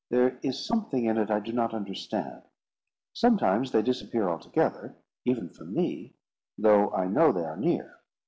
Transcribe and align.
"There 0.09 0.39
is 0.41 0.59
something 0.65 1.05
in 1.05 1.19
it 1.19 1.29
I 1.29 1.39
do 1.39 1.53
not 1.53 1.75
understand. 1.75 2.41
Sometimes 3.13 3.69
they 3.71 3.83
disappear 3.83 4.29
altogether, 4.31 4.95
even 5.25 5.49
from 5.51 5.75
me, 5.75 6.15
though 6.57 6.89
I 6.91 7.05
know 7.05 7.31
they 7.31 7.45
are 7.45 7.55
near. 7.55 7.99